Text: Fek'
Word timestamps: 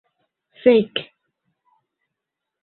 Fek' 0.61 0.95